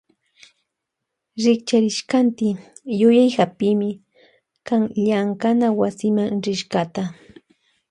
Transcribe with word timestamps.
Rikcharishkanti 1.43 2.47
yuyay 2.99 3.29
hapimi 3.37 3.89
kan 4.67 4.81
llankana 5.03 5.67
wasima 5.79 6.23
rishkata. 6.43 7.03